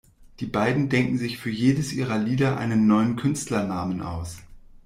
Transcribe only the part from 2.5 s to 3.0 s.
einen